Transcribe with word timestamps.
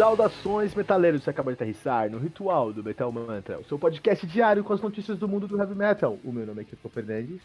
Saudações, 0.00 0.74
metaleiros! 0.74 1.22
Você 1.22 1.28
acaba 1.28 1.50
de 1.50 1.56
aterrissar 1.56 2.10
no 2.10 2.16
Ritual 2.16 2.72
do 2.72 2.82
Metal 2.82 3.12
Mantra, 3.12 3.58
o 3.58 3.64
seu 3.64 3.78
podcast 3.78 4.26
diário 4.26 4.64
com 4.64 4.72
as 4.72 4.80
notícias 4.80 5.18
do 5.18 5.28
mundo 5.28 5.46
do 5.46 5.58
heavy 5.58 5.74
metal. 5.74 6.18
O 6.24 6.32
meu 6.32 6.46
nome 6.46 6.62
é 6.62 6.64
Kiko 6.64 6.88
Fernandes. 6.88 7.42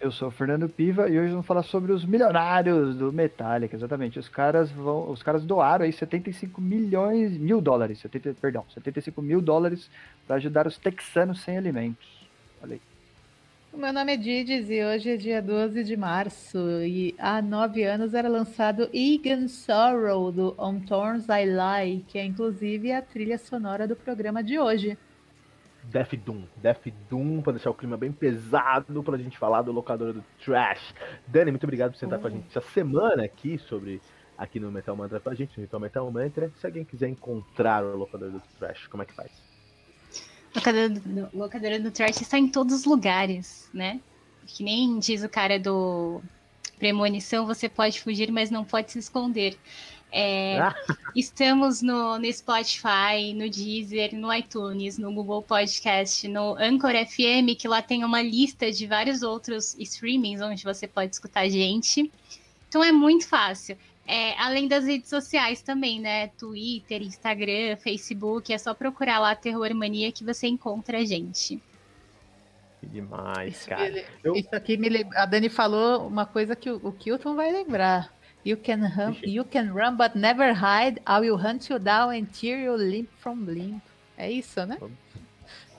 Eu 0.00 0.10
sou 0.10 0.28
o 0.28 0.30
Fernando 0.30 0.66
Piva 0.66 1.10
e 1.10 1.18
hoje 1.18 1.32
vamos 1.32 1.44
falar 1.44 1.62
sobre 1.62 1.92
os 1.92 2.02
milionários 2.02 2.96
do 2.96 3.12
Metallica, 3.12 3.76
exatamente. 3.76 4.18
Os 4.18 4.30
caras 4.30 4.70
vão, 4.70 5.10
os 5.10 5.22
caras 5.22 5.44
doaram 5.44 5.84
aí 5.84 5.92
75 5.92 6.58
milhões, 6.58 7.36
mil 7.36 7.60
dólares, 7.60 7.98
70, 7.98 8.32
perdão, 8.40 8.64
75 8.72 9.20
mil 9.20 9.42
dólares 9.42 9.90
para 10.26 10.36
ajudar 10.36 10.66
os 10.66 10.78
texanos 10.78 11.42
sem 11.42 11.58
alimentos. 11.58 12.08
Falei. 12.62 12.80
O 13.74 13.76
meu 13.76 13.92
nome 13.92 14.14
é 14.14 14.16
Didis 14.16 14.70
e 14.70 14.84
hoje 14.84 15.10
é 15.10 15.16
dia 15.16 15.42
12 15.42 15.82
de 15.82 15.96
março 15.96 16.56
e 16.84 17.12
há 17.18 17.42
nove 17.42 17.82
anos 17.82 18.14
era 18.14 18.28
lançado 18.28 18.88
Egan 18.94 19.48
Sorrow 19.48 20.30
do 20.30 20.54
On 20.56 20.78
Thorns 20.78 21.26
I 21.28 21.44
Lie, 21.44 22.04
que 22.06 22.16
é 22.16 22.24
inclusive 22.24 22.92
a 22.92 23.02
trilha 23.02 23.36
sonora 23.36 23.88
do 23.88 23.96
programa 23.96 24.44
de 24.44 24.60
hoje. 24.60 24.96
Death 25.90 26.14
Doom, 26.24 26.44
Death 26.62 26.86
Doom, 27.10 27.42
para 27.42 27.54
deixar 27.54 27.70
o 27.70 27.74
clima 27.74 27.96
bem 27.96 28.12
pesado 28.12 29.02
pra 29.02 29.18
gente 29.18 29.36
falar 29.36 29.62
do 29.62 29.72
locador 29.72 30.12
do 30.12 30.24
Trash. 30.44 30.94
Dani, 31.26 31.50
muito 31.50 31.64
obrigado 31.64 31.90
por 31.90 31.98
sentar 31.98 32.20
com 32.20 32.28
a 32.28 32.30
gente 32.30 32.46
essa 32.46 32.60
semana 32.60 33.24
aqui 33.24 33.58
sobre 33.58 34.00
aqui 34.38 34.60
no 34.60 34.70
Metal 34.70 34.94
Mantra 34.94 35.18
pra 35.18 35.34
gente, 35.34 35.60
no 35.60 35.80
Metal 35.80 36.08
Mantra. 36.12 36.48
Se 36.60 36.64
alguém 36.64 36.84
quiser 36.84 37.08
encontrar 37.08 37.82
o 37.82 37.96
locador 37.96 38.30
do 38.30 38.40
Trash, 38.56 38.86
como 38.86 39.02
é 39.02 39.06
que 39.06 39.14
faz? 39.14 39.53
Locadora 40.54 40.88
do, 40.88 41.28
locadora 41.32 41.80
do 41.80 41.90
Trash 41.90 42.20
está 42.20 42.38
em 42.38 42.48
todos 42.48 42.74
os 42.74 42.84
lugares, 42.84 43.68
né? 43.72 44.00
Que 44.46 44.62
nem 44.62 44.98
diz 44.98 45.24
o 45.24 45.28
cara 45.28 45.58
do 45.58 46.22
Premonição, 46.78 47.46
você 47.46 47.68
pode 47.68 48.00
fugir, 48.00 48.30
mas 48.30 48.50
não 48.50 48.64
pode 48.64 48.92
se 48.92 48.98
esconder. 48.98 49.58
É, 50.12 50.58
estamos 51.16 51.82
no, 51.82 52.18
no 52.18 52.32
Spotify, 52.32 53.34
no 53.34 53.50
Deezer, 53.50 54.14
no 54.14 54.32
iTunes, 54.32 54.96
no 54.96 55.12
Google 55.12 55.42
Podcast, 55.42 56.28
no 56.28 56.54
Anchor 56.54 56.92
FM, 56.92 57.58
que 57.58 57.66
lá 57.66 57.82
tem 57.82 58.04
uma 58.04 58.22
lista 58.22 58.70
de 58.70 58.86
vários 58.86 59.22
outros 59.22 59.74
streamings 59.78 60.40
onde 60.40 60.62
você 60.62 60.86
pode 60.86 61.12
escutar 61.12 61.40
a 61.40 61.48
gente. 61.48 62.12
Então 62.68 62.82
é 62.82 62.92
muito 62.92 63.26
fácil. 63.26 63.76
É, 64.06 64.38
além 64.38 64.68
das 64.68 64.84
redes 64.84 65.08
sociais 65.08 65.62
também, 65.62 65.98
né? 66.00 66.28
Twitter, 66.38 67.00
Instagram, 67.02 67.76
Facebook. 67.76 68.52
É 68.52 68.58
só 68.58 68.74
procurar 68.74 69.18
lá 69.18 69.34
Terror 69.34 69.74
Mania 69.74 70.12
que 70.12 70.22
você 70.22 70.46
encontra 70.46 70.98
a 70.98 71.04
gente. 71.04 71.62
Que 72.80 72.86
demais, 72.86 73.56
Isso, 73.56 73.68
cara. 73.68 73.86
ele- 73.86 74.04
Eu- 74.22 74.36
Isso 74.36 74.54
aqui 74.54 74.76
me 74.76 74.88
lembra. 74.90 75.22
A 75.22 75.26
Dani 75.26 75.48
falou 75.48 76.06
uma 76.06 76.26
coisa 76.26 76.54
que 76.54 76.70
o, 76.70 76.78
o 76.82 76.92
Kilton 76.92 77.34
vai 77.34 77.50
lembrar. 77.50 78.12
You 78.44 78.58
can, 78.58 78.86
run, 78.86 79.12
Ixi. 79.12 79.30
you 79.30 79.44
can 79.46 79.72
run, 79.72 79.96
but 79.96 80.14
never 80.14 80.52
hide. 80.54 81.00
I 81.08 81.20
will 81.20 81.36
hunt 81.36 81.70
you 81.70 81.78
down 81.78 82.10
and 82.10 82.26
tear 82.26 82.60
you 82.62 82.76
limb 82.76 83.08
from 83.20 83.36
limb. 83.46 83.80
É 84.18 84.30
isso, 84.30 84.66
né? 84.66 84.76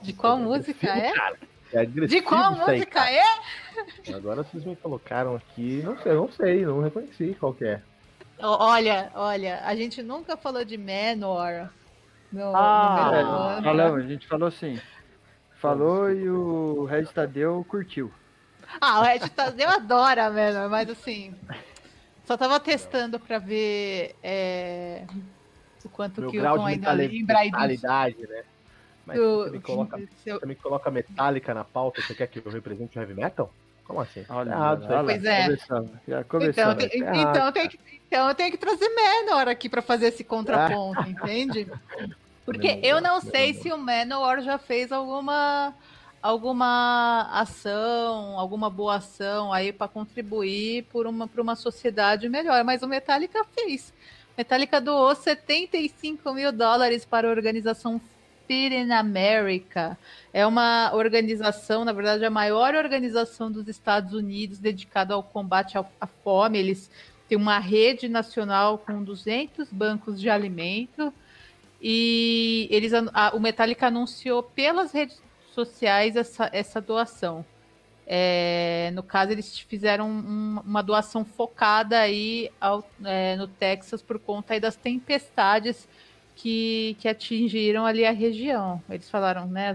De 0.02 0.12
qual 0.12 0.36
música 0.36 0.88
é? 0.88 1.12
Cara, 1.12 1.36
é 1.72 1.84
De 1.86 2.20
qual 2.22 2.54
aí, 2.54 2.58
música 2.58 2.86
cara. 2.90 3.12
é? 3.12 4.12
Agora 4.14 4.42
vocês 4.42 4.64
me 4.64 4.74
colocaram 4.74 5.36
aqui, 5.36 5.80
não 5.84 5.96
sei, 6.02 6.12
não 6.12 6.32
sei, 6.32 6.66
não 6.66 6.80
reconheci 6.82 7.36
qual 7.38 7.54
que 7.54 7.64
é. 7.66 7.80
Olha, 8.40 9.10
olha, 9.14 9.60
a 9.64 9.74
gente 9.74 10.02
nunca 10.02 10.36
falou 10.36 10.64
de 10.64 10.76
Manor. 10.76 11.70
No, 12.32 12.52
Ah, 12.54 13.60
no 13.62 13.80
é, 13.80 13.88
a 13.88 14.02
gente 14.02 14.26
falou 14.26 14.48
assim. 14.48 14.78
Falou 15.60 16.10
e 16.10 16.28
o 16.28 16.84
Regis 16.84 17.12
Tadeu 17.12 17.64
curtiu. 17.64 18.12
Ah, 18.80 19.00
o 19.00 19.06
Ed 19.06 19.30
Tadeu 19.30 19.68
adora 19.70 20.30
Manor, 20.30 20.68
mas 20.70 20.90
assim. 20.90 21.34
Só 22.26 22.36
tava 22.36 22.58
testando 22.58 23.18
pra 23.20 23.38
ver 23.38 24.16
é, 24.22 25.06
o 25.84 25.88
quanto 25.88 26.20
Meu 26.20 26.30
que 26.30 26.38
o 26.38 26.42
grau 26.42 26.56
Tom 26.56 26.66
de 26.66 26.72
ainda 26.72 26.92
lembra 26.92 27.38
aí 27.38 27.50
do, 27.50 27.58
né? 27.58 28.42
Mas 29.06 29.20
do- 29.20 29.44
você 29.44 29.50
me 29.50 29.60
coloca, 29.60 30.00
seu- 30.24 30.40
você 30.40 30.46
me 30.46 30.56
coloca 30.56 30.90
metálica 30.90 31.54
na 31.54 31.64
pauta, 31.64 32.02
você 32.02 32.14
quer 32.14 32.26
que 32.26 32.40
eu 32.40 32.50
represente 32.50 32.98
o 32.98 33.00
heavy 33.00 33.14
metal? 33.14 33.54
Como 33.86 34.00
assim? 34.00 34.24
Olha, 34.28 34.50
Tá 34.50 34.56
errado, 34.56 34.86
olha, 34.90 35.04
Pois 35.04 35.24
é. 35.24 35.44
Começamos, 35.46 35.90
já 36.08 36.20
Então, 36.20 36.24
começamos. 36.28 36.84
tem, 36.84 37.00
errado, 37.00 37.16
então, 37.30 37.52
tem 37.52 37.68
que, 37.68 37.78
então 38.08 38.28
eu 38.28 38.34
tenho 38.34 38.50
que 38.50 38.56
trazer 38.58 38.88
Manor 38.88 39.48
aqui 39.48 39.68
pra 39.68 39.80
fazer 39.82 40.06
esse 40.08 40.22
Ah. 40.22 40.26
contraponto, 40.26 41.00
entende? 41.08 41.70
Porque 42.44 42.80
eu 42.82 43.00
não 43.00 43.20
sei 43.20 43.54
se 43.54 43.72
o 43.72 43.78
Manowar 43.78 44.40
já 44.42 44.58
fez 44.58 44.90
alguma 44.92 45.74
alguma 46.22 47.28
ação, 47.32 48.38
alguma 48.38 48.68
boa 48.68 48.96
ação 48.96 49.52
aí 49.52 49.72
para 49.72 49.86
contribuir 49.86 50.82
por 50.90 51.06
uma 51.06 51.28
para 51.28 51.40
uma 51.40 51.54
sociedade 51.54 52.28
melhor, 52.28 52.64
mas 52.64 52.82
o 52.82 52.88
Metallica 52.88 53.44
fez. 53.54 53.92
Metallica 54.36 54.80
doou 54.80 55.14
75 55.14 56.32
mil 56.34 56.50
dólares 56.52 57.04
para 57.04 57.28
a 57.28 57.30
organização 57.30 58.00
Feed 58.46 58.74
in 58.74 58.92
America. 58.92 59.98
É 60.32 60.46
uma 60.46 60.92
organização, 60.94 61.84
na 61.84 61.92
verdade, 61.92 62.24
a 62.24 62.30
maior 62.30 62.74
organização 62.74 63.50
dos 63.50 63.68
Estados 63.68 64.12
Unidos 64.12 64.58
dedicada 64.58 65.14
ao 65.14 65.22
combate 65.22 65.76
à 65.78 66.06
fome. 66.06 66.58
Eles 66.58 66.90
têm 67.28 67.36
uma 67.36 67.58
rede 67.58 68.08
nacional 68.08 68.78
com 68.78 69.02
200 69.02 69.68
bancos 69.72 70.20
de 70.20 70.28
alimento. 70.30 71.12
E 71.80 72.68
eles, 72.70 72.92
a- 72.94 73.32
o 73.34 73.40
Metallica 73.40 73.88
anunciou 73.88 74.42
pelas 74.42 74.92
redes 74.92 75.20
sociais 75.54 76.16
essa, 76.16 76.48
essa 76.52 76.80
doação. 76.80 77.44
É, 78.06 78.92
no 78.94 79.02
caso, 79.02 79.32
eles 79.32 79.58
fizeram 79.58 80.08
um- 80.08 80.60
uma 80.64 80.80
doação 80.82 81.24
focada 81.24 81.98
aí 81.98 82.50
ao- 82.60 82.88
é, 83.04 83.34
no 83.36 83.48
Texas 83.48 84.00
por 84.00 84.18
conta 84.20 84.58
das 84.60 84.76
tempestades 84.76 85.88
que, 86.36 86.94
que 87.00 87.08
atingiram 87.08 87.84
ali 87.84 88.04
a 88.04 88.12
região. 88.12 88.80
Eles 88.88 89.10
falaram, 89.10 89.46
né, 89.46 89.74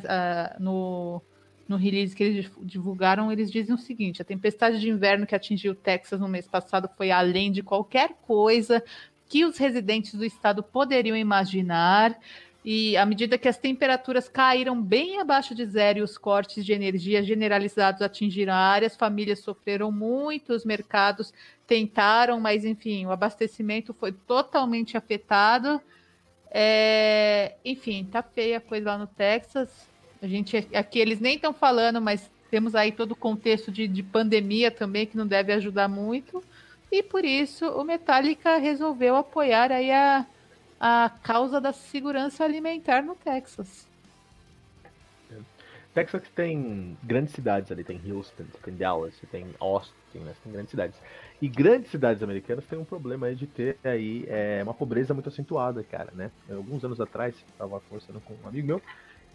no, 0.60 1.22
no 1.68 1.76
release 1.76 2.16
que 2.16 2.24
eles 2.24 2.52
divulgaram, 2.62 3.32
eles 3.32 3.52
dizem 3.52 3.76
o 3.76 3.80
seguinte: 3.80 4.22
a 4.22 4.26
tempestade 4.26 4.80
de 4.80 4.88
inverno 4.88 5.26
que 5.26 5.36
atingiu 5.36 5.74
o 5.74 5.76
Texas 5.76 6.20
no 6.20 6.30
mês 6.30 6.48
passado 6.48 6.88
foi 6.96 7.12
além 7.12 7.52
de 7.52 7.64
qualquer 7.64 8.14
coisa 8.28 8.82
que 9.28 9.44
os 9.44 9.58
residentes 9.58 10.14
do 10.14 10.24
estado 10.24 10.62
poderiam 10.62 11.18
imaginar. 11.18 12.18
E 12.64 12.96
à 12.96 13.08
medida 13.08 13.40
que 13.40 13.48
as 13.48 13.58
temperaturas 13.58 14.30
caíram 14.30 14.80
bem 14.80 15.20
abaixo 15.20 15.56
de 15.56 15.66
zero 15.66 15.98
e 15.98 16.02
os 16.04 16.16
cortes 16.16 16.64
de 16.64 16.72
energia 16.74 17.24
generalizados 17.24 18.04
atingiram 18.04 18.54
a 18.54 18.58
área, 18.58 18.86
as 18.86 18.96
famílias 18.96 19.40
sofreram 19.40 19.92
muito, 19.92 20.54
os 20.54 20.64
mercados 20.64 21.34
tentaram, 21.66 22.40
mas 22.40 22.64
enfim, 22.64 23.08
o 23.08 23.12
abastecimento 23.12 23.96
foi 23.96 24.12
totalmente 24.12 24.96
afetado. 24.96 25.82
É, 26.52 27.56
enfim, 27.64 28.04
tá 28.04 28.22
feia 28.22 28.58
a 28.58 28.62
coisa 28.62 28.92
lá 28.92 28.98
no 28.98 29.08
Texas. 29.08 29.70
A 30.22 30.28
gente 30.28 30.68
aqui 30.74 31.00
eles 31.00 31.20
nem 31.20 31.36
estão 31.36 31.54
falando, 31.54 32.02
mas 32.02 32.30
temos 32.52 32.76
aí 32.76 32.92
todo 32.92 33.14
o 33.14 33.16
contexto 33.16 33.72
de, 33.72 33.88
de 33.88 34.04
pandemia 34.04 34.70
também 34.70 35.08
que 35.08 35.16
não 35.16 35.26
deve 35.26 35.54
ajudar 35.54 35.88
muito. 35.88 36.44
E 36.92 37.02
por 37.02 37.24
isso 37.24 37.66
o 37.66 37.84
Metallica 37.86 38.58
resolveu 38.58 39.16
apoiar 39.16 39.72
aí 39.72 39.90
a, 39.90 40.26
a 40.78 41.10
causa 41.24 41.62
da 41.62 41.72
segurança 41.72 42.44
alimentar 42.44 43.02
no 43.02 43.16
Texas. 43.16 43.88
Texas 45.94 46.24
tem 46.34 46.98
grandes 47.04 47.34
cidades 47.34 47.72
ali, 47.72 47.84
tem 47.84 48.00
Houston, 48.12 48.44
você 48.44 48.58
tem 48.64 48.76
Dallas, 48.76 49.14
você 49.16 49.28
tem 49.28 49.46
Austin, 49.60 50.20
né? 50.20 50.34
Você 50.34 50.42
tem 50.44 50.52
grandes 50.54 50.72
cidades. 50.72 51.00
E 51.42 51.48
grandes 51.50 51.92
cidades 51.92 52.24
americanas 52.24 52.66
têm 52.66 52.80
um 52.80 52.86
problema 52.86 53.28
aí 53.28 53.36
de 53.36 53.46
ter 53.46 53.78
aí 53.84 54.26
é, 54.30 54.62
uma 54.64 54.74
pobreza 54.74 55.14
muito 55.14 55.28
acentuada, 55.28 55.84
cara, 55.84 56.12
né? 56.14 56.32
Alguns 56.50 56.84
anos 56.86 57.02
atrás, 57.02 57.36
eu 57.36 57.56
tava 57.58 57.82
conversando 57.82 58.22
com 58.22 58.34
um 58.34 58.48
amigo 58.48 58.68
meu, 58.68 58.82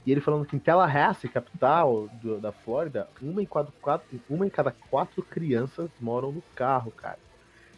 e 0.07 0.13
ele 0.13 0.21
falando 0.21 0.47
que 0.47 0.57
em 0.57 0.61
Tallahassee, 0.61 1.29
capital 1.29 2.09
do- 2.23 2.41
da 2.41 2.53
Flórida, 2.53 3.09
uma 3.21 3.43
em, 3.43 3.47
quatro, 3.47 3.73
quatro, 3.83 4.21
uma 4.31 4.47
em 4.47 4.51
cada 4.51 4.71
quatro 4.71 5.23
crianças 5.23 5.91
moram 6.01 6.33
no 6.33 6.43
carro, 6.55 6.91
cara. 6.93 7.19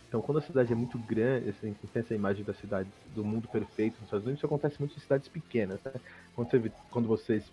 Então, 0.08 0.22
quando 0.22 0.38
a 0.38 0.42
cidade 0.42 0.72
é 0.72 0.76
muito 0.76 0.98
grande, 0.98 1.50
assim, 1.50 1.74
você 1.82 1.92
tem 1.92 2.00
essa 2.00 2.14
imagem 2.14 2.44
da 2.44 2.54
cidade 2.54 2.88
do 3.14 3.24
mundo 3.24 3.48
perfeito 3.48 3.94
nos 3.94 4.04
Estados 4.04 4.24
Unidos, 4.24 4.38
isso 4.38 4.46
acontece 4.46 4.78
muito 4.78 4.96
em 4.96 5.00
cidades 5.00 5.28
pequenas, 5.28 5.80
né? 5.84 5.92
Quando, 6.34 6.50
você 6.50 6.72
quando 6.90 7.08
vocês 7.08 7.44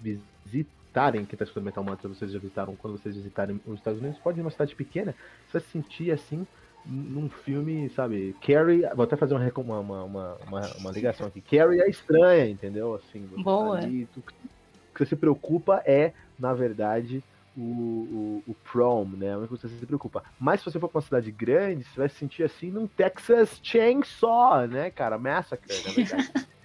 visitarem, 0.95 1.25
quem 1.25 1.37
tá 1.37 1.43
escutando 1.43 1.65
Metal 1.65 1.83
Mantra, 1.83 2.07
vocês 2.07 2.31
já 2.31 2.39
visitaram, 2.39 2.75
quando 2.75 2.97
vocês 2.97 3.15
visitarem 3.15 3.59
os 3.65 3.75
Estados 3.75 3.99
Unidos, 3.99 4.17
pode 4.19 4.39
ir 4.39 4.41
numa 4.41 4.49
cidade 4.51 4.73
pequena, 4.75 5.13
você 5.45 5.59
vai 5.59 5.61
se 5.61 5.67
sentir 5.67 6.11
assim, 6.11 6.47
num 6.85 7.29
filme, 7.29 7.89
sabe, 7.89 8.33
Carrie, 8.41 8.87
vou 8.95 9.03
até 9.03 9.17
fazer 9.17 9.33
uma, 9.35 9.51
uma, 9.57 9.79
uma, 9.79 10.33
uma, 10.35 10.61
uma- 10.77 10.91
ligação 10.91 11.27
aqui, 11.27 11.41
Carrie 11.41 11.81
é 11.81 11.89
estranha, 11.89 12.47
entendeu? 12.47 12.95
Assim, 12.95 13.27
tá 13.35 13.41
Boa. 13.41 13.77
ali, 13.77 14.07
tu- 14.13 14.19
o 14.21 14.93
que 14.93 14.99
você 14.99 15.07
se 15.07 15.15
preocupa 15.17 15.83
é, 15.85 16.13
na 16.39 16.53
verdade, 16.53 17.21
o, 17.57 17.61
o, 17.61 18.43
o 18.47 18.55
prom, 18.71 19.05
né? 19.05 19.27
É 19.27 19.37
o 19.37 19.41
que 19.45 19.51
você 19.51 19.67
se 19.67 19.85
preocupa. 19.85 20.23
Mas 20.39 20.61
se 20.61 20.65
você 20.65 20.79
for 20.79 20.87
pra 20.87 20.99
uma 20.99 21.05
cidade 21.05 21.31
grande, 21.31 21.83
você 21.83 21.99
vai 21.99 22.07
se 22.07 22.15
sentir 22.15 22.43
assim 22.43 22.71
num 22.71 22.87
Texas 22.87 23.59
Chainsaw, 23.61 24.67
né, 24.67 24.89
cara? 24.91 25.17
Massacre, 25.17 25.73
na 25.85 25.91
verdade. 25.91 26.31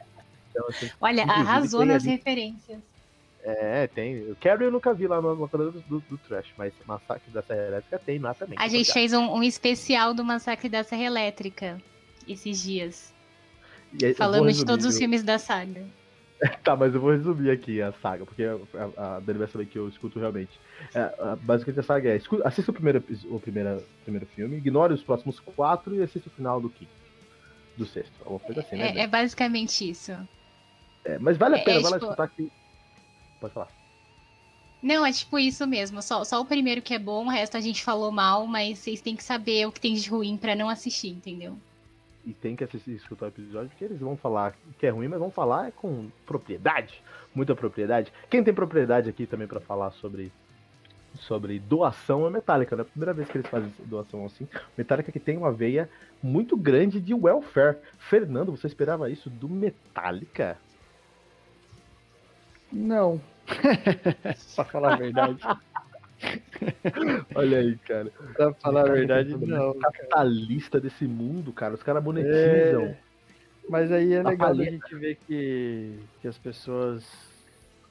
Então, 0.53 0.67
assim, 0.69 0.91
Olha, 1.01 1.23
arrasou 1.23 1.87
nas 1.87 2.03
referências. 2.03 2.81
É, 3.43 3.87
tem. 3.87 4.31
O 4.31 4.37
Carrie 4.37 4.67
eu 4.67 4.71
nunca 4.71 4.93
vi 4.93 5.07
lá 5.07 5.21
no 5.21 5.33
locador 5.35 5.73
do, 5.73 5.81
do, 5.81 6.01
do 6.01 6.19
Trash, 6.19 6.49
mas 6.59 6.73
Massacre 6.87 7.31
da 7.31 7.43
Serra 7.43 7.67
Elétrica 7.67 7.99
tem 7.99 8.19
lá 8.19 8.35
também. 8.35 8.59
A 8.59 8.69
gente 8.69 8.93
fez 8.93 9.13
um, 9.13 9.35
um 9.35 9.43
especial 9.43 10.13
do 10.13 10.25
massacre 10.25 10.69
da 10.69 10.83
Serra 10.83 11.05
Elétrica 11.05 11.81
esses 12.29 12.63
dias. 12.63 13.15
Aí, 14.03 14.15
Falamos 14.15 14.57
de 14.57 14.65
todos 14.65 14.85
os 14.85 14.97
filmes 14.97 15.23
da 15.23 15.39
saga. 15.39 15.85
Tá, 16.65 16.75
mas 16.75 16.95
eu 16.95 17.01
vou 17.03 17.11
resumir 17.11 17.51
aqui 17.51 17.83
a 17.83 17.93
saga, 17.93 18.25
porque 18.25 18.45
a, 18.45 19.17
a 19.17 19.21
Dani 19.21 19.41
vai 19.41 19.49
saber 19.49 19.67
que 19.67 19.79
eu 19.79 19.87
escuto 19.91 20.19
realmente. 20.19 20.59
É, 20.95 21.37
basicamente 21.43 21.81
a 21.81 21.83
saga 21.83 22.09
é: 22.09 22.21
assista 22.45 22.71
o 22.71 22.75
primeiro, 22.75 23.05
o 23.25 23.39
primeiro, 23.39 23.85
primeiro 24.05 24.25
filme, 24.25 24.57
ignore 24.57 24.95
os 24.95 25.03
próximos 25.03 25.39
quatro 25.39 25.95
e 25.95 26.03
assista 26.03 26.31
o 26.31 26.33
final 26.33 26.59
do 26.59 26.71
quinto. 26.71 26.91
Do 27.77 27.85
sexto. 27.85 28.13
Uma 28.25 28.39
coisa 28.39 28.63
assim, 28.63 28.77
né? 28.77 28.97
É, 28.97 29.01
é 29.01 29.07
basicamente 29.07 29.91
isso. 29.91 30.13
É, 31.05 31.19
mas 31.19 31.37
vale 31.37 31.57
a 31.57 31.59
é- 31.59 31.63
pena, 31.63 31.81
é 31.81 31.83
vai 31.83 31.91
lá 31.91 31.99
tipo- 31.99 32.07
escutar 32.11 32.25
aqui. 32.25 32.51
Pode 33.41 33.55
falar. 33.55 33.69
Não, 34.83 35.05
é 35.05 35.13
tipo 35.13 35.39
isso 35.39 35.67
mesmo. 35.67 36.01
Só, 36.01 36.25
só 36.25 36.41
o 36.41 36.45
primeiro 36.45 36.81
que 36.81 36.95
é 36.95 36.99
bom, 36.99 37.27
o 37.27 37.31
resto 37.31 37.57
a 37.57 37.61
gente 37.61 37.85
falou 37.85 38.11
mal, 38.11 38.47
mas 38.47 38.79
vocês 38.79 39.01
têm 39.01 39.15
que 39.15 39.25
saber 39.25 39.67
o 39.67 39.73
que 39.73 39.81
tem 39.81 39.95
de 39.95 40.09
ruim 40.09 40.37
pra 40.37 40.55
não 40.55 40.69
assistir, 40.69 41.09
entendeu? 41.09 41.57
E 42.25 42.33
tem 42.33 42.55
que 42.55 42.65
assistir 42.65 42.93
escutar 42.93 43.27
o 43.27 43.29
episódio, 43.29 43.69
porque 43.71 43.85
eles 43.85 43.99
vão 43.99 44.17
falar 44.17 44.55
que 44.79 44.87
é 44.87 44.91
ruim, 44.91 45.09
mas 45.09 45.19
vão 45.19 45.31
falar 45.31 45.69
é 45.69 45.71
com 45.71 46.09
propriedade. 46.27 47.03
Muita 47.35 47.55
propriedade. 47.55 48.13
Quem 48.29 48.43
tem 48.43 48.53
propriedade 48.53 49.09
aqui 49.09 49.27
também 49.27 49.47
pra 49.47 49.61
falar 49.61 49.91
sobre. 49.93 50.33
Sobre 51.19 51.59
doação 51.59 52.25
é 52.25 52.31
Metallica, 52.31 52.77
né? 52.77 52.85
Primeira 52.85 53.13
vez 53.13 53.29
que 53.29 53.37
eles 53.37 53.51
fazem 53.51 53.73
doação 53.85 54.25
assim. 54.25 54.47
Metallica 54.79 55.11
que 55.11 55.19
tem 55.19 55.37
uma 55.37 55.51
veia 55.51 55.91
muito 56.23 56.57
grande 56.57 57.01
de 57.01 57.13
welfare. 57.13 57.79
Fernando, 57.99 58.53
você 58.53 58.69
esperava 58.69 59.11
isso 59.11 59.29
do 59.29 59.49
Metallica? 59.49 60.57
Não. 62.73 63.21
pra 64.55 64.65
falar 64.65 64.95
a 64.95 64.97
verdade. 64.97 65.41
Olha 67.35 67.59
aí, 67.59 67.77
cara. 67.79 68.11
pra 68.35 68.53
falar 68.55 68.89
a 68.89 68.93
verdade, 68.93 69.31
todo 69.31 69.47
não. 69.47 69.75
Capitalista 69.79 70.81
desse 70.81 71.05
mundo, 71.07 71.53
cara. 71.53 71.75
Os 71.75 71.83
caras 71.83 72.03
monetizam. 72.03 72.83
É, 72.83 72.97
mas 73.69 73.91
aí 73.91 74.13
é 74.15 74.23
Tá 74.23 74.31
legal 74.31 74.49
a 74.49 74.51
palheta. 74.51 74.71
gente 74.73 74.95
ver 74.97 75.19
que, 75.27 75.99
que 76.21 76.29
as 76.29 76.39
pessoas 76.39 77.05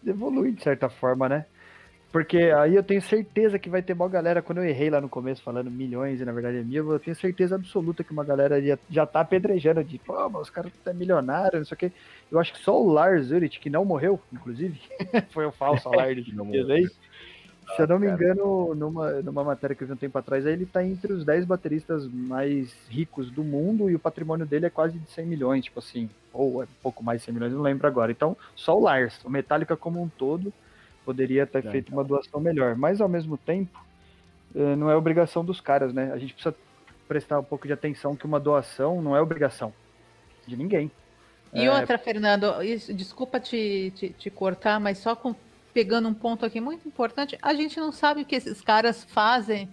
evoluem 0.06 0.54
de 0.54 0.62
certa 0.64 0.90
forma, 0.90 1.28
né? 1.28 1.46
Porque 2.11 2.38
aí 2.38 2.73
eu 2.75 2.81
tenho 2.81 3.01
certeza 3.03 3.59
que 3.59 3.69
vai 3.69 3.83
ter 3.83 3.94
uma 3.94 4.09
galera, 4.09 4.41
quando 4.41 4.57
eu 4.57 4.65
errei 4.65 4.89
lá 4.89 5.00
no 5.00 5.07
começo 5.07 5.44
falando 5.44 5.69
milhões 5.69 6.19
e 6.19 6.25
na 6.25 6.31
verdade 6.31 6.57
é 6.57 6.63
mil, 6.63 6.91
eu 6.91 7.00
tenho 7.00 7.15
certeza 7.15 7.53
absoluta 7.56 8.03
que 8.03 8.11
uma 8.11 8.23
galera 8.23 8.59
já, 8.61 8.79
já 8.89 9.06
tá 9.06 9.19
apedrejando 9.19 9.83
de, 9.83 10.00
pô, 10.00 10.27
mas 10.27 10.44
os 10.44 10.50
caras 10.50 10.71
tá 10.83 10.91
milionário, 10.91 11.59
não 11.59 11.65
sei 11.65 11.75
o 11.75 11.77
quê. 11.77 11.91
Eu 12.31 12.39
acho 12.39 12.51
que 12.53 12.59
só 12.59 12.81
o 12.81 12.91
Lars 12.91 13.29
Ulrich, 13.29 13.59
que 13.59 13.69
não 13.69 13.85
morreu, 13.85 14.19
inclusive, 14.33 14.79
foi 15.29 15.45
o 15.45 15.51
falso 15.51 15.88
alarde 15.94 16.23
de 16.23 16.35
Não 16.35 16.45
morreu. 16.45 16.71
aí. 16.71 16.89
Se 17.75 17.83
eu 17.83 17.88
não 17.88 18.00
me 18.00 18.07
cara. 18.07 18.23
engano, 18.23 18.73
numa, 18.73 19.11
numa 19.21 19.44
matéria 19.44 19.75
que 19.75 19.83
eu 19.83 19.88
vi 19.88 19.94
um 19.94 19.97
tempo 19.97 20.17
atrás, 20.17 20.44
aí 20.47 20.53
ele 20.53 20.65
tá 20.65 20.83
entre 20.83 21.13
os 21.13 21.23
10 21.23 21.45
bateristas 21.45 22.07
mais 22.07 22.73
ricos 22.89 23.29
do 23.29 23.44
mundo 23.44 23.88
e 23.88 23.94
o 23.94 24.00
patrimônio 24.00 24.44
dele 24.47 24.65
é 24.65 24.69
quase 24.71 24.97
de 24.97 25.07
100 25.11 25.25
milhões, 25.27 25.65
tipo 25.65 25.77
assim, 25.77 26.09
ou 26.33 26.63
é 26.63 26.65
um 26.65 26.81
pouco 26.81 27.03
mais 27.03 27.21
de 27.21 27.25
100 27.25 27.33
milhões, 27.35 27.53
não 27.53 27.61
lembro 27.61 27.85
agora. 27.85 28.11
Então, 28.11 28.35
só 28.56 28.75
o 28.75 28.81
Lars, 28.81 29.23
o 29.23 29.29
Metallica 29.29 29.77
como 29.77 30.01
um 30.01 30.09
todo, 30.09 30.51
poderia 31.09 31.47
ter 31.47 31.65
É, 31.65 31.71
feito 31.71 31.91
uma 31.91 32.03
doação 32.03 32.39
melhor. 32.39 32.75
Mas, 32.75 33.01
ao 33.01 33.09
mesmo 33.09 33.35
tempo, 33.35 33.83
eh, 34.56 34.75
não 34.75 34.91
é 34.91 34.95
obrigação 34.95 35.44
dos 35.44 35.59
caras, 35.59 35.91
né? 35.91 36.11
A 36.13 36.19
gente 36.19 36.33
precisa 36.35 36.56
prestar 37.07 37.39
um 37.39 37.44
pouco 37.44 37.65
de 37.65 37.73
atenção 37.73 38.15
que 38.15 38.25
uma 38.27 38.39
doação 38.39 39.01
não 39.01 39.15
é 39.15 39.21
obrigação 39.21 39.73
de 40.45 40.56
ninguém. 40.56 40.91
E 41.51 41.65
É, 41.65 41.71
outra, 41.71 41.97
Fernando, 41.97 42.61
isso- 42.61 42.94
desculpa 42.94 43.39
te, 43.39 43.91
te, 43.95 44.09
te 44.09 44.29
cortar, 44.29 44.79
mas 44.79 45.00
só 45.00 45.15
com- 45.15 45.35
pegando 45.73 46.07
um 46.07 46.13
ponto 46.13 46.45
aqui 46.45 46.61
muito 46.61 46.88
importante, 46.88 47.35
a 47.41 47.56
gente 47.56 47.79
não 47.79 47.91
sabe 47.91 48.21
o 48.21 48.25
que 48.25 48.35
esses 48.35 48.61
caras 48.61 49.03
fazem 49.03 49.67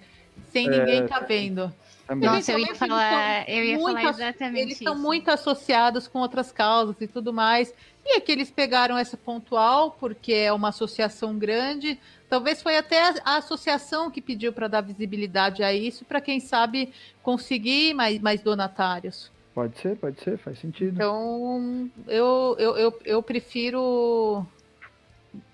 sem 0.50 0.70
ninguém 0.70 1.06
tá 1.06 1.20
vendo. 1.20 1.70
Também. 2.06 2.28
Nossa, 2.28 2.52
eu 2.52 2.58
ia 2.58 2.74
falar, 2.74 3.48
eu 3.48 3.64
ia 3.64 3.76
são 3.76 3.86
falar 3.86 4.02
muito- 4.02 4.16
exatamente 4.16 4.60
Eles 4.62 4.74
estão 4.74 4.96
muito 4.96 5.30
associados 5.30 6.06
com 6.06 6.20
outras 6.20 6.52
causas 6.52 6.96
e 7.00 7.06
tudo 7.06 7.32
mais. 7.32 7.74
E 8.04 8.16
é 8.16 8.20
que 8.20 8.30
eles 8.30 8.50
pegaram 8.50 8.96
essa 8.96 9.16
pontual, 9.16 9.90
porque 9.98 10.32
é 10.32 10.52
uma 10.52 10.68
associação 10.68 11.36
grande. 11.36 11.98
Talvez 12.28 12.62
foi 12.62 12.76
até 12.76 13.02
a, 13.02 13.14
a 13.24 13.36
associação 13.38 14.10
que 14.10 14.20
pediu 14.20 14.52
para 14.52 14.68
dar 14.68 14.80
visibilidade 14.80 15.62
a 15.62 15.72
isso, 15.72 16.04
para 16.04 16.20
quem 16.20 16.38
sabe 16.40 16.92
conseguir 17.22 17.94
mais, 17.94 18.20
mais 18.20 18.40
donatários. 18.42 19.30
Pode 19.54 19.78
ser, 19.78 19.96
pode 19.96 20.20
ser, 20.20 20.36
faz 20.38 20.58
sentido. 20.58 20.94
Então, 20.94 21.90
eu, 22.06 22.56
eu, 22.58 22.76
eu, 22.76 23.00
eu 23.04 23.22
prefiro, 23.22 24.44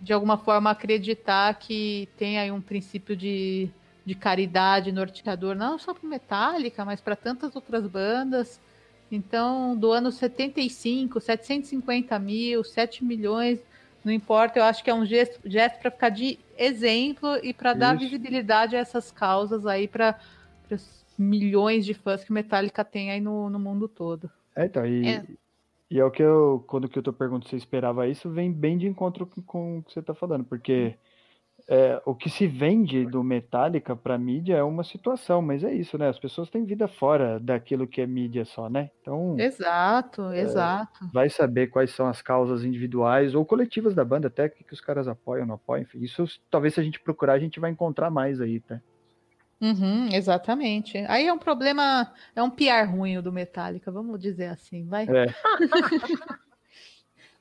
de 0.01 0.13
alguma 0.13 0.37
forma, 0.37 0.71
acreditar 0.71 1.55
que 1.55 2.09
tem 2.19 2.39
aí 2.39 2.51
um 2.51 2.61
princípio 2.61 3.15
de, 3.15 3.71
de 4.05 4.15
caridade 4.15 4.91
norteador, 4.91 5.55
não 5.55 5.79
só 5.79 5.95
para 5.95 6.09
Metallica, 6.09 6.85
mas 6.85 7.01
para 7.01 7.15
tantas 7.17 7.55
outras 7.55 7.87
bandas. 7.87 8.61
Então, 9.11 9.77
do 9.77 9.93
ano 9.93 10.11
75, 10.11 11.21
750 11.21 12.19
mil, 12.19 12.65
7 12.65 13.05
milhões, 13.05 13.61
não 14.05 14.13
importa, 14.13 14.59
eu 14.59 14.65
acho 14.65 14.83
que 14.83 14.91
é 14.91 14.95
um 14.95 15.05
gesto, 15.05 15.39
gesto 15.45 15.79
para 15.79 15.91
ficar 15.91 16.09
de 16.09 16.39
exemplo 16.59 17.37
e 17.43 17.53
para 17.55 17.73
dar 17.73 17.97
visibilidade 17.97 18.75
a 18.75 18.81
essas 18.81 19.13
causas 19.13 19.67
aí 19.67 19.87
para 19.87 20.19
os 20.71 21.05
milhões 21.17 21.85
de 21.85 21.95
fãs 21.95 22.25
que 22.25 22.31
o 22.31 22.35
Metallica 22.35 22.85
tem 22.85 23.11
aí 23.11 23.21
no, 23.21 23.49
no 23.49 23.59
mundo 23.59 23.87
todo. 23.87 24.31
É, 24.57 24.65
então, 24.65 24.85
e 24.85 25.07
É. 25.07 25.25
e 25.91 26.01
é 26.01 26.05
o 26.05 26.11
que 26.11 26.23
eu, 26.23 26.65
quando 26.67 26.89
que 26.89 26.99
eu 26.99 27.03
tô 27.03 27.13
perguntando 27.13 27.45
se 27.45 27.51
você 27.51 27.57
esperava 27.57 28.09
isso, 28.09 28.29
vem 28.31 28.51
bem 28.51 28.77
de 28.77 28.89
encontro 28.89 29.27
com, 29.27 29.43
com 29.43 29.79
o 29.79 29.83
que 29.83 29.93
você 29.93 30.03
tá 30.03 30.15
falando, 30.15 30.45
porque 30.45 30.97
é, 31.69 32.01
o 32.05 32.15
que 32.15 32.29
se 32.29 32.47
vende 32.47 33.05
do 33.07 33.23
Metallica 33.23 33.95
pra 33.95 34.19
mídia 34.19 34.57
é 34.57 34.63
uma 34.63 34.85
situação, 34.85 35.41
mas 35.41 35.65
é 35.65 35.73
isso, 35.73 35.97
né? 35.97 36.09
As 36.09 36.19
pessoas 36.19 36.51
têm 36.51 36.65
vida 36.65 36.89
fora 36.89 37.39
daquilo 37.41 37.87
que 37.87 38.01
é 38.01 38.07
mídia 38.07 38.45
só, 38.45 38.69
né? 38.69 38.91
Então, 39.01 39.39
Exato, 39.39 40.33
exato. 40.33 41.09
vai 41.13 41.31
saber 41.31 41.69
quais 41.69 41.91
são 41.91 42.07
as 42.07 42.21
causas 42.21 42.65
individuais 42.65 43.35
ou 43.35 43.45
coletivas 43.45 43.95
da 43.95 44.05
banda, 44.05 44.29
até 44.29 44.49
que, 44.49 44.65
que 44.65 44.73
os 44.75 44.81
caras 44.81 45.09
apoiam, 45.09 45.47
não 45.47 45.55
apoiam, 45.55 45.83
enfim. 45.83 46.01
Isso, 46.03 46.25
talvez 46.51 46.75
se 46.75 46.81
a 46.81 46.83
gente 46.83 47.01
procurar, 47.01 47.35
a 47.35 47.39
gente 47.39 47.61
vai 47.61 47.71
encontrar 47.71 48.11
mais 48.11 48.41
aí, 48.41 48.61
tá? 48.61 48.81
Uhum, 49.61 50.09
exatamente. 50.13 50.99
Aí 51.09 51.29
é 51.29 51.33
um 51.33 51.39
problema, 51.39 52.13
é 52.35 52.43
um 52.43 52.51
piar 52.51 52.89
ruim 52.89 53.21
do 53.21 53.33
Metallica, 53.33 53.93
vamos 53.93 54.19
dizer 54.21 54.47
assim, 54.47 54.87
vai. 54.87 55.07
É, 55.09 55.27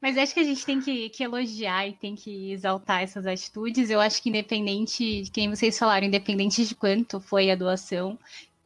Mas 0.02 0.18
acho 0.18 0.34
que 0.34 0.40
a 0.40 0.44
gente 0.44 0.66
tem 0.66 0.82
que, 0.82 1.10
que 1.10 1.24
elogiar 1.24 1.88
e 1.88 1.94
tem 1.94 2.16
que 2.16 2.52
exaltar 2.52 3.04
essas 3.04 3.28
atitudes. 3.28 3.90
Eu 3.90 4.02
acho 4.02 4.22
que 4.22 4.30
independente, 4.30 5.22
de 5.22 5.30
quem 5.30 5.48
vocês 5.50 5.78
falaram, 5.78 6.08
independente 6.08 6.66
de 6.66 6.74
quanto 6.74 7.20
foi 7.20 7.52
a 7.52 7.56
doação, 7.56 8.18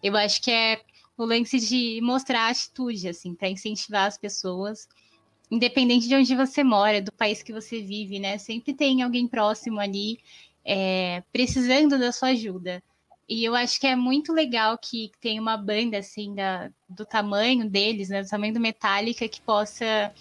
eu 0.02 0.16
acho 0.16 0.42
que 0.42 0.50
é 0.50 0.82
o 1.18 1.26
lance 1.26 1.60
de 1.60 2.00
mostrar 2.02 2.48
a 2.48 2.50
atitude, 2.52 3.10
assim, 3.10 3.36
para 3.36 3.50
incentivar 3.50 4.08
as 4.08 4.18
pessoas, 4.18 4.88
independente 5.52 6.08
de 6.08 6.16
onde 6.16 6.36
você 6.36 6.64
mora, 6.64 7.02
do 7.02 7.12
país 7.12 7.44
que 7.44 7.52
você 7.52 7.82
vive, 7.82 8.18
né? 8.18 8.38
Sempre 8.38 8.74
tem 8.74 9.02
alguém 9.02 9.28
próximo 9.28 9.80
ali 9.80 10.20
é, 10.64 11.22
precisando 11.34 12.00
da 12.00 12.12
sua 12.14 12.30
ajuda. 12.30 12.82
E 13.28 13.44
eu 13.44 13.56
acho 13.56 13.80
que 13.80 13.88
é 13.88 13.96
muito 13.96 14.32
legal 14.32 14.78
que 14.78 15.12
tem 15.20 15.40
uma 15.40 15.58
banda 15.58 15.98
assim 15.98 16.34
da, 16.36 16.70
do 16.88 17.06
tamanho 17.06 17.68
deles, 17.68 18.10
né, 18.10 18.22
do 18.22 18.30
tamanho 18.30 18.54
do 18.54 18.60
Metallica, 18.60 19.28
que 19.28 19.42
possa 19.42 20.14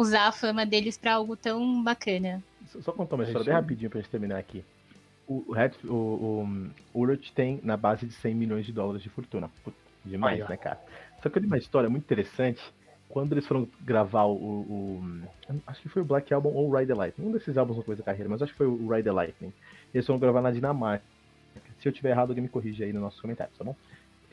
usar 0.00 0.28
a 0.28 0.32
fama 0.32 0.64
deles 0.66 0.96
para 0.98 1.14
algo 1.14 1.36
tão 1.36 1.82
bacana. 1.82 2.42
Só- 2.68 2.80
Só 2.80 2.92
contar 2.92 3.14
uma 3.16 3.24
É 3.24 3.26
história 3.28 3.46
bem 3.46 3.54
rapidinho 3.54 3.90
pra 3.90 4.00
gente 4.00 4.10
terminar 4.10 4.38
aqui. 4.38 4.64
O, 5.26 5.44
o, 5.48 5.52
Red- 5.52 5.72
o, 5.84 6.46
o 6.94 7.00
Urut 7.00 7.32
tem 7.32 7.60
na 7.64 7.76
base 7.76 8.06
de 8.06 8.12
100 8.14 8.34
milhões 8.34 8.66
de 8.66 8.72
dólares 8.72 9.02
de 9.02 9.08
fortuna. 9.08 9.50
Puta, 9.64 9.76
demais, 10.04 10.40
ó. 10.44 10.48
né, 10.48 10.56
cara? 10.56 10.78
Só 11.22 11.28
que 11.28 11.38
eu 11.38 11.40
li 11.40 11.46
uma 11.46 11.58
história 11.58 11.88
muito 11.88 12.04
interessante. 12.04 12.60
Quando 13.08 13.32
eles 13.32 13.46
foram 13.46 13.68
gravar 13.80 14.24
o, 14.24 14.34
o- 14.34 15.22
Acho 15.66 15.80
que 15.82 15.88
foi 15.88 16.02
o 16.02 16.04
Black 16.04 16.32
Album 16.34 16.50
ou 16.52 16.68
o 16.70 16.76
Ride 16.76 16.88
the 16.92 16.94
Lightning. 16.94 17.28
Um 17.28 17.32
desses 17.32 17.56
álbuns 17.56 17.76
no 17.76 17.82
coisa 17.84 18.02
da 18.02 18.06
carreira, 18.06 18.28
mas 18.28 18.42
acho 18.42 18.52
que 18.52 18.58
foi 18.58 18.66
o 18.66 18.88
Ride 18.88 19.04
the 19.04 19.12
Lightning. 19.12 19.52
Eles 19.94 20.04
foram 20.06 20.18
gravar 20.20 20.42
na 20.42 20.50
Dinamarca. 20.50 21.04
Se 21.80 21.88
eu 21.88 21.92
tiver 21.92 22.10
errado, 22.10 22.30
alguém 22.30 22.42
me 22.42 22.48
corrige 22.48 22.84
aí 22.84 22.92
nos 22.92 23.00
nossos 23.02 23.20
comentários, 23.20 23.56
tá 23.56 23.64
bom? 23.64 23.74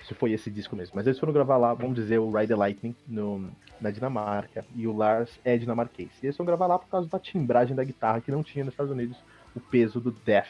Se 0.07 0.13
foi 0.13 0.31
esse 0.33 0.51
disco 0.51 0.75
mesmo. 0.75 0.95
Mas 0.95 1.07
eles 1.07 1.19
foram 1.19 1.31
gravar 1.31 1.57
lá, 1.57 1.73
vamos 1.73 1.95
dizer, 1.95 2.19
o 2.19 2.29
Ride 2.31 2.47
the 2.47 2.55
Lightning 2.55 2.95
no, 3.07 3.49
na 3.79 3.89
Dinamarca. 3.89 4.65
E 4.75 4.85
o 4.85 4.95
Lars 4.95 5.39
é 5.45 5.57
dinamarquês. 5.57 6.09
E 6.21 6.25
eles 6.25 6.35
foram 6.35 6.47
gravar 6.47 6.67
lá 6.67 6.77
por 6.77 6.89
causa 6.89 7.07
da 7.07 7.17
timbragem 7.19 7.75
da 7.75 7.83
guitarra 7.83 8.19
que 8.21 8.31
não 8.31 8.43
tinha 8.43 8.65
nos 8.65 8.73
Estados 8.73 8.91
Unidos 8.91 9.17
o 9.55 9.59
peso 9.59 9.99
do 10.01 10.11
Def 10.11 10.49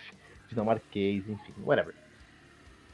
dinamarquês, 0.49 1.27
enfim, 1.29 1.53
whatever. 1.63 1.93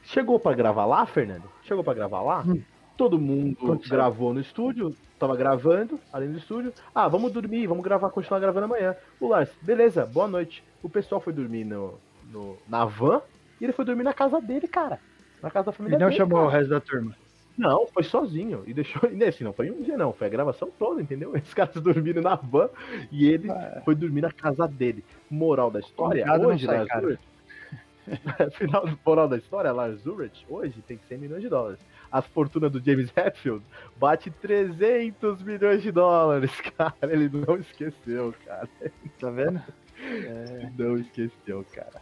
Chegou 0.02 0.38
pra 0.40 0.54
gravar 0.54 0.86
lá, 0.86 1.04
Fernando? 1.06 1.44
Chegou 1.62 1.84
pra 1.84 1.94
gravar 1.94 2.22
lá? 2.22 2.42
Hum. 2.46 2.60
Todo 2.96 3.18
mundo 3.18 3.56
Aconteceu. 3.62 3.96
gravou 3.96 4.34
no 4.34 4.40
estúdio, 4.40 4.94
tava 5.18 5.36
gravando, 5.36 5.98
além 6.12 6.30
do 6.30 6.38
estúdio. 6.38 6.72
Ah, 6.94 7.08
vamos 7.08 7.32
dormir, 7.32 7.66
vamos 7.66 7.82
gravar, 7.84 8.10
continuar 8.10 8.40
gravando 8.40 8.64
amanhã. 8.66 8.94
O 9.18 9.28
Lars, 9.28 9.50
beleza, 9.62 10.04
boa 10.06 10.26
noite. 10.28 10.62
O 10.82 10.88
pessoal 10.88 11.20
foi 11.20 11.32
dormir 11.32 11.64
no, 11.64 11.98
no- 12.30 12.56
na 12.68 12.84
van 12.84 13.22
e 13.60 13.64
ele 13.64 13.72
foi 13.72 13.84
dormir 13.84 14.02
na 14.02 14.12
casa 14.14 14.40
dele, 14.40 14.66
cara. 14.68 14.98
Na 15.42 15.50
casa 15.50 15.66
da 15.66 15.72
família 15.72 15.96
ele 15.96 16.02
não 16.04 16.10
dele. 16.10 16.18
chamou 16.18 16.40
o 16.40 16.46
cara. 16.46 16.58
resto 16.58 16.70
da 16.70 16.80
turma. 16.80 17.16
Não, 17.58 17.86
foi 17.88 18.02
sozinho. 18.04 18.62
E 18.66 18.72
deixou. 18.72 19.10
E 19.10 19.22
assim, 19.24 19.44
não 19.44 19.52
foi 19.52 19.70
um 19.70 19.82
dia, 19.82 19.96
não. 19.96 20.12
Foi 20.12 20.26
a 20.26 20.30
gravação 20.30 20.70
toda, 20.78 21.02
entendeu? 21.02 21.32
Os 21.36 21.52
caras 21.54 21.74
dormindo 21.74 22.20
na 22.22 22.34
van 22.36 22.70
e 23.10 23.28
ele 23.28 23.50
Ah, 23.50 23.82
foi 23.84 23.94
dormir 23.94 24.22
na 24.22 24.32
casa 24.32 24.66
dele. 24.66 25.04
Moral 25.30 25.70
da 25.70 25.80
história, 25.80 26.24
hoje, 26.40 26.64
sai, 26.66 26.86
Final 28.52 28.88
moral 29.04 29.28
da 29.28 29.36
história, 29.36 29.70
Lars 29.72 30.04
Ulrich 30.06 30.44
hoje 30.48 30.82
tem 30.86 30.98
100 31.08 31.18
milhões 31.18 31.42
de 31.42 31.48
dólares. 31.48 31.78
A 32.10 32.20
fortuna 32.22 32.68
do 32.68 32.80
James 32.82 33.12
Hetfield 33.16 33.62
bate 33.96 34.30
300 34.30 35.42
milhões 35.42 35.82
de 35.82 35.92
dólares, 35.92 36.50
cara. 36.76 36.94
Ele 37.02 37.28
não 37.28 37.56
esqueceu, 37.56 38.34
cara. 38.44 38.68
Tá 39.20 39.30
vendo? 39.30 39.60
É... 40.02 40.70
Não 40.76 40.96
esqueceu, 40.96 41.64
cara. 41.72 42.00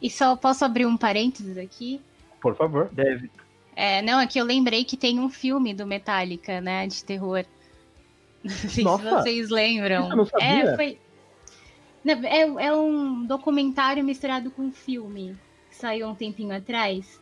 E 0.00 0.10
só 0.10 0.36
posso 0.36 0.64
abrir 0.64 0.86
um 0.86 0.96
parênteses 0.96 1.56
aqui? 1.56 2.00
Por 2.40 2.54
favor. 2.54 2.88
Deve. 2.92 3.30
É, 3.74 4.02
não, 4.02 4.18
aqui 4.18 4.38
é 4.38 4.42
eu 4.42 4.46
lembrei 4.46 4.84
que 4.84 4.96
tem 4.96 5.18
um 5.18 5.30
filme 5.30 5.72
do 5.72 5.86
Metallica, 5.86 6.60
né, 6.60 6.86
de 6.86 7.04
terror. 7.04 7.44
Não 8.42 8.50
sei 8.50 8.84
Nossa, 8.84 9.02
se 9.02 9.10
vocês 9.10 9.50
lembram. 9.50 10.08
Eu 10.08 10.16
não 10.16 10.24
sabia. 10.24 10.46
É, 10.46 10.74
foi... 10.74 10.98
é, 12.06 12.66
é 12.66 12.74
um 12.74 13.26
documentário 13.26 14.02
misturado 14.02 14.50
com 14.50 14.62
um 14.62 14.72
filme 14.72 15.36
que 15.68 15.76
saiu 15.76 16.08
um 16.08 16.14
tempinho 16.14 16.56
atrás. 16.56 17.20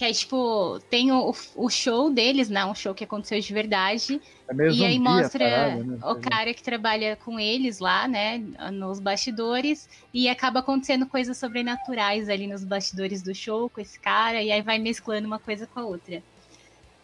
Que 0.00 0.06
é 0.06 0.12
tipo, 0.14 0.80
tem 0.88 1.12
o, 1.12 1.30
o 1.54 1.68
show 1.68 2.08
deles, 2.08 2.48
né? 2.48 2.64
Um 2.64 2.74
show 2.74 2.94
que 2.94 3.04
aconteceu 3.04 3.38
de 3.38 3.52
verdade. 3.52 4.18
É 4.48 4.68
e 4.70 4.82
aí 4.82 4.98
mostra 4.98 5.44
parada, 5.44 5.84
né? 5.84 5.98
o 6.02 6.14
cara 6.14 6.54
que 6.54 6.62
trabalha 6.62 7.16
com 7.16 7.38
eles 7.38 7.80
lá, 7.80 8.08
né? 8.08 8.38
Nos 8.72 8.98
bastidores. 8.98 9.86
E 10.14 10.26
acaba 10.26 10.60
acontecendo 10.60 11.06
coisas 11.06 11.36
sobrenaturais 11.36 12.30
ali 12.30 12.46
nos 12.46 12.64
bastidores 12.64 13.20
do 13.20 13.34
show 13.34 13.68
com 13.68 13.78
esse 13.78 14.00
cara. 14.00 14.42
E 14.42 14.50
aí 14.50 14.62
vai 14.62 14.78
mesclando 14.78 15.26
uma 15.26 15.38
coisa 15.38 15.66
com 15.66 15.80
a 15.80 15.84
outra. 15.84 16.22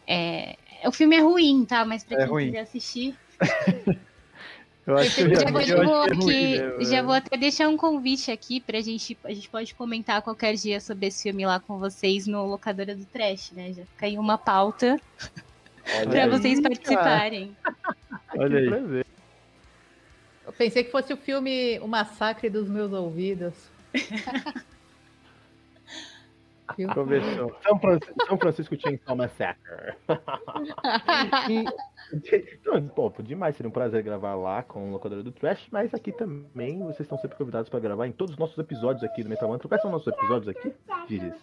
É, 0.06 0.56
o 0.86 0.90
filme 0.90 1.16
é 1.16 1.20
ruim, 1.20 1.66
tá? 1.66 1.84
Mas 1.84 2.02
pra 2.02 2.16
é 2.16 2.20
quem 2.20 2.28
ruim. 2.30 2.46
quiser 2.46 2.60
assistir. 2.60 3.14
Eu 4.86 4.96
acho 4.96 5.16
que 5.16 5.34
já, 5.34 5.50
vou, 5.50 5.62
já, 5.62 5.84
vou 5.84 6.02
aqui, 6.02 6.58
né, 6.58 6.84
já 6.84 7.02
vou 7.02 7.12
até 7.12 7.36
deixar 7.36 7.68
um 7.68 7.76
convite 7.76 8.30
aqui 8.30 8.60
pra 8.60 8.80
gente. 8.80 9.18
A 9.24 9.32
gente 9.32 9.48
pode 9.48 9.74
comentar 9.74 10.22
qualquer 10.22 10.54
dia 10.54 10.80
sobre 10.80 11.06
esse 11.08 11.24
filme 11.24 11.44
lá 11.44 11.58
com 11.58 11.76
vocês 11.76 12.28
no 12.28 12.46
Locadora 12.46 12.94
do 12.94 13.04
Trash, 13.04 13.50
né? 13.50 13.72
Já 13.72 13.84
fica 13.84 14.06
aí 14.06 14.16
uma 14.16 14.38
pauta 14.38 15.00
para 16.04 16.22
aí, 16.22 16.30
vocês 16.30 16.60
participarem. 16.60 17.56
Olha 18.36 18.58
aí. 18.58 19.04
Eu 20.46 20.52
pensei 20.52 20.84
que 20.84 20.92
fosse 20.92 21.12
o 21.12 21.16
filme 21.16 21.80
O 21.80 21.88
Massacre 21.88 22.48
dos 22.48 22.68
Meus 22.68 22.92
Ouvidos. 22.92 23.54
Começou. 26.92 27.56
São 27.62 27.78
Francisco, 27.78 28.26
São 28.26 28.38
Francisco 28.38 28.76
Chainsaw 28.80 29.16
Massacre. 29.16 29.96
então, 32.12 32.88
pô, 32.88 33.12
demais, 33.22 33.56
seria 33.56 33.68
um 33.68 33.72
prazer 33.72 34.02
gravar 34.02 34.34
lá 34.34 34.62
com 34.62 34.88
o 34.88 34.92
locador 34.92 35.22
do 35.22 35.32
Trash, 35.32 35.68
mas 35.70 35.94
aqui 35.94 36.12
também 36.12 36.78
vocês 36.80 37.00
estão 37.00 37.18
sempre 37.18 37.36
convidados 37.36 37.70
para 37.70 37.80
gravar 37.80 38.06
em 38.06 38.12
todos 38.12 38.34
os 38.34 38.38
nossos 38.38 38.58
episódios 38.58 39.02
aqui 39.02 39.22
do 39.22 39.30
Metal 39.30 39.48
Mantra. 39.48 39.68
Quais 39.68 39.80
são 39.80 39.90
os 39.90 39.96
nossos 39.96 40.12
episódios 40.12 40.48
aqui, 40.48 40.74
Giris? 41.08 41.34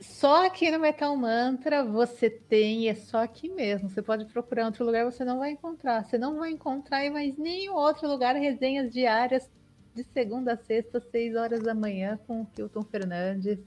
Só 0.00 0.46
aqui 0.46 0.70
no 0.70 0.78
Metal 0.78 1.16
Mantra 1.16 1.84
você 1.84 2.30
tem, 2.30 2.88
é 2.88 2.94
só 2.94 3.18
aqui 3.18 3.48
mesmo. 3.48 3.90
Você 3.90 4.00
pode 4.00 4.24
procurar 4.26 4.66
outro 4.66 4.84
lugar, 4.84 5.04
você 5.04 5.24
não 5.24 5.40
vai 5.40 5.50
encontrar. 5.50 6.04
Você 6.04 6.16
não 6.16 6.38
vai 6.38 6.50
encontrar 6.52 7.04
em 7.04 7.10
mais 7.10 7.36
nenhum 7.36 7.74
outro 7.74 8.08
lugar 8.08 8.36
resenhas 8.36 8.92
diárias 8.92 9.50
de 9.94 10.04
segunda 10.04 10.52
a 10.52 10.56
sexta, 10.56 11.00
seis 11.00 11.34
horas 11.34 11.62
da 11.62 11.74
manhã, 11.74 12.18
com 12.26 12.42
o 12.42 12.48
Hilton 12.56 12.82
Fernandes. 12.84 13.58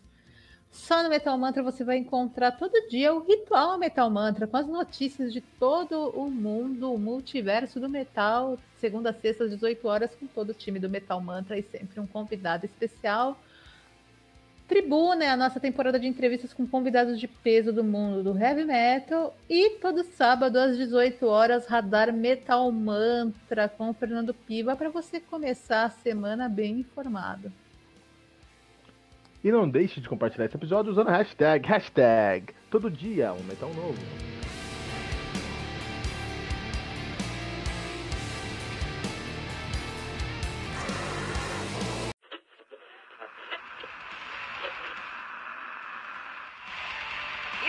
Só 0.71 1.03
no 1.03 1.09
Metal 1.09 1.37
Mantra 1.37 1.61
você 1.61 1.83
vai 1.83 1.97
encontrar 1.97 2.51
todo 2.53 2.87
dia 2.87 3.13
o 3.13 3.19
ritual 3.19 3.77
Metal 3.77 4.09
Mantra, 4.09 4.47
com 4.47 4.55
as 4.55 4.67
notícias 4.67 5.33
de 5.33 5.41
todo 5.41 6.09
o 6.11 6.31
mundo, 6.31 6.93
o 6.93 6.97
multiverso 6.97 7.77
do 7.79 7.89
metal, 7.89 8.57
segunda 8.77 9.09
a 9.09 9.13
sexta, 9.13 9.43
às 9.43 9.49
18 9.51 9.85
horas, 9.85 10.15
com 10.15 10.27
todo 10.27 10.51
o 10.51 10.53
time 10.53 10.79
do 10.79 10.89
Metal 10.89 11.19
Mantra 11.19 11.59
e 11.59 11.63
sempre 11.63 11.99
um 11.99 12.07
convidado 12.07 12.65
especial. 12.65 13.37
Tribuna 14.71 15.25
é 15.25 15.29
a 15.29 15.35
nossa 15.35 15.59
temporada 15.59 15.99
de 15.99 16.07
entrevistas 16.07 16.53
com 16.53 16.65
convidados 16.65 17.19
de 17.19 17.27
peso 17.27 17.73
do 17.73 17.83
mundo 17.83 18.23
do 18.23 18.39
heavy 18.39 18.63
metal. 18.63 19.35
E 19.49 19.71
todo 19.71 20.01
sábado 20.01 20.55
às 20.57 20.77
18 20.77 21.25
horas, 21.25 21.67
Radar 21.67 22.13
Metal 22.13 22.71
Mantra 22.71 23.67
com 23.67 23.89
o 23.89 23.93
Fernando 23.93 24.33
Piva 24.33 24.73
para 24.77 24.87
você 24.89 25.19
começar 25.19 25.83
a 25.83 25.89
semana 25.89 26.47
bem 26.47 26.79
informado. 26.79 27.51
E 29.43 29.51
não 29.51 29.69
deixe 29.69 29.99
de 29.99 30.07
compartilhar 30.07 30.45
esse 30.45 30.55
episódio 30.55 30.93
usando 30.93 31.09
hashtag, 31.09 31.67
hashtag, 31.67 32.53
todo 32.69 32.89
dia 32.89 33.33
um 33.33 33.43
metal 33.43 33.73
novo. 33.73 33.99